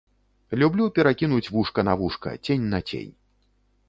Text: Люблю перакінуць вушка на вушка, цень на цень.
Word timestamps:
Люблю 0.61 0.85
перакінуць 0.95 1.51
вушка 1.55 1.83
на 1.89 1.93
вушка, 1.99 2.33
цень 2.45 2.65
на 2.73 2.79
цень. 2.89 3.13